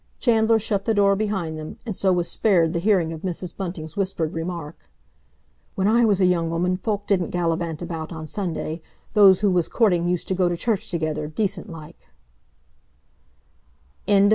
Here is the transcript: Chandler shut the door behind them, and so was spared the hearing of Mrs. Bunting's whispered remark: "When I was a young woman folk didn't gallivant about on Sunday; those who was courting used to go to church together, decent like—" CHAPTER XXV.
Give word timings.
Chandler 0.17 0.57
shut 0.57 0.85
the 0.85 0.95
door 0.95 1.15
behind 1.15 1.59
them, 1.59 1.77
and 1.85 1.95
so 1.95 2.11
was 2.11 2.27
spared 2.27 2.73
the 2.73 2.79
hearing 2.79 3.13
of 3.13 3.21
Mrs. 3.21 3.55
Bunting's 3.55 3.95
whispered 3.95 4.33
remark: 4.33 4.89
"When 5.75 5.87
I 5.87 6.05
was 6.05 6.19
a 6.19 6.25
young 6.25 6.49
woman 6.49 6.77
folk 6.77 7.05
didn't 7.05 7.29
gallivant 7.29 7.83
about 7.83 8.11
on 8.11 8.25
Sunday; 8.25 8.81
those 9.13 9.41
who 9.41 9.51
was 9.51 9.69
courting 9.69 10.07
used 10.07 10.27
to 10.29 10.33
go 10.33 10.49
to 10.49 10.57
church 10.57 10.89
together, 10.89 11.27
decent 11.27 11.69
like—" 11.69 12.07
CHAPTER 14.07 14.13
XXV. 14.13 14.29